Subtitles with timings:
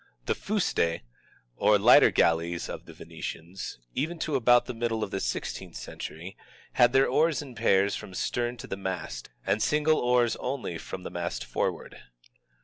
[0.25, 1.01] The fuste
[1.57, 6.35] or lighter galleys of the Venetians, even to about the middle of the i6th century,
[6.73, 10.79] had their oars in pairs from the stern to the mast, and single oars only
[10.79, 12.01] from the mast forward.